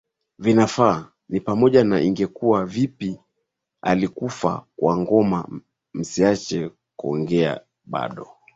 vinafaa 0.39 1.11
ni 1.29 1.39
pamoja 1.41 1.83
na 1.83 2.01
Ingekuwa 2.01 2.65
Vipi 2.65 3.19
Alikufa 3.81 4.65
Kwa 4.75 4.97
Ngoma 4.97 5.61
Msiache 5.93 6.69
Kuongea 6.95 7.61
Bado 7.85 8.27